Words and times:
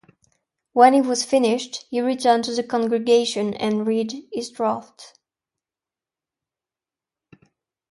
When 0.73 0.93
he 0.95 1.01
was 1.01 1.23
finished, 1.23 1.85
he 1.91 2.01
returned 2.01 2.45
to 2.45 2.55
the 2.55 2.63
congregation 2.63 3.53
and 3.53 3.85
read 3.85 4.11
his 4.33 4.49
draft. 4.49 5.19